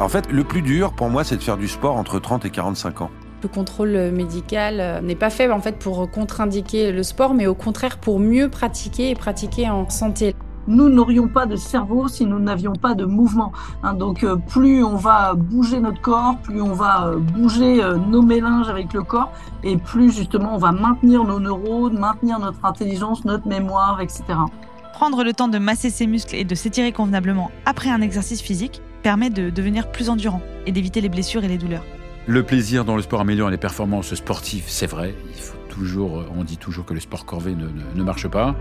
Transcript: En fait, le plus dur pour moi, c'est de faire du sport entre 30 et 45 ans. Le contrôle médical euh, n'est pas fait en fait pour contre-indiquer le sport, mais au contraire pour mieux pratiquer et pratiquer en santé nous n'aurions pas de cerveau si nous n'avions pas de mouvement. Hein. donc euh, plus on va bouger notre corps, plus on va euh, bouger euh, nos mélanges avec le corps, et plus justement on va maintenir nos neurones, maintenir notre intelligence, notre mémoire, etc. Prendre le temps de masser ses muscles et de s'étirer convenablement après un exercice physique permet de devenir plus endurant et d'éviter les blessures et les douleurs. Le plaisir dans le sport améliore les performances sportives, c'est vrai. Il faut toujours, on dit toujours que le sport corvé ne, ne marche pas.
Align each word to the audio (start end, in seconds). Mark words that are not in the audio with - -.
En 0.00 0.08
fait, 0.08 0.30
le 0.30 0.44
plus 0.44 0.62
dur 0.62 0.92
pour 0.92 1.08
moi, 1.08 1.24
c'est 1.24 1.36
de 1.36 1.42
faire 1.42 1.56
du 1.56 1.68
sport 1.68 1.96
entre 1.96 2.18
30 2.18 2.44
et 2.44 2.50
45 2.50 3.02
ans. 3.02 3.10
Le 3.42 3.48
contrôle 3.48 4.10
médical 4.12 4.80
euh, 4.80 5.00
n'est 5.00 5.14
pas 5.14 5.30
fait 5.30 5.50
en 5.50 5.60
fait 5.60 5.78
pour 5.78 6.10
contre-indiquer 6.10 6.92
le 6.92 7.02
sport, 7.02 7.34
mais 7.34 7.46
au 7.46 7.54
contraire 7.54 7.98
pour 7.98 8.18
mieux 8.18 8.48
pratiquer 8.48 9.10
et 9.10 9.14
pratiquer 9.14 9.68
en 9.70 9.88
santé 9.88 10.34
nous 10.68 10.90
n'aurions 10.90 11.28
pas 11.28 11.46
de 11.46 11.56
cerveau 11.56 12.08
si 12.08 12.26
nous 12.26 12.38
n'avions 12.38 12.74
pas 12.74 12.94
de 12.94 13.04
mouvement. 13.06 13.52
Hein. 13.82 13.94
donc 13.94 14.22
euh, 14.22 14.36
plus 14.36 14.84
on 14.84 14.96
va 14.96 15.34
bouger 15.34 15.80
notre 15.80 16.00
corps, 16.00 16.36
plus 16.42 16.60
on 16.60 16.74
va 16.74 17.08
euh, 17.08 17.16
bouger 17.16 17.82
euh, 17.82 17.96
nos 17.96 18.22
mélanges 18.22 18.68
avec 18.68 18.92
le 18.92 19.02
corps, 19.02 19.32
et 19.64 19.78
plus 19.78 20.14
justement 20.14 20.54
on 20.54 20.58
va 20.58 20.72
maintenir 20.72 21.24
nos 21.24 21.40
neurones, 21.40 21.98
maintenir 21.98 22.38
notre 22.38 22.64
intelligence, 22.64 23.24
notre 23.24 23.48
mémoire, 23.48 24.00
etc. 24.02 24.24
Prendre 24.92 25.24
le 25.24 25.32
temps 25.32 25.48
de 25.48 25.58
masser 25.58 25.90
ses 25.90 26.06
muscles 26.06 26.36
et 26.36 26.44
de 26.44 26.54
s'étirer 26.54 26.92
convenablement 26.92 27.50
après 27.64 27.88
un 27.88 28.02
exercice 28.02 28.42
physique 28.42 28.82
permet 29.02 29.30
de 29.30 29.50
devenir 29.50 29.90
plus 29.90 30.08
endurant 30.08 30.42
et 30.66 30.72
d'éviter 30.72 31.00
les 31.00 31.08
blessures 31.08 31.44
et 31.44 31.48
les 31.48 31.58
douleurs. 31.58 31.84
Le 32.26 32.42
plaisir 32.42 32.84
dans 32.84 32.96
le 32.96 33.02
sport 33.02 33.20
améliore 33.20 33.50
les 33.50 33.56
performances 33.56 34.14
sportives, 34.14 34.64
c'est 34.66 34.86
vrai. 34.86 35.14
Il 35.34 35.40
faut 35.40 35.56
toujours, 35.70 36.24
on 36.36 36.44
dit 36.44 36.58
toujours 36.58 36.84
que 36.84 36.94
le 36.94 37.00
sport 37.00 37.24
corvé 37.24 37.54
ne, 37.54 37.68
ne 37.94 38.02
marche 38.02 38.28
pas. 38.28 38.54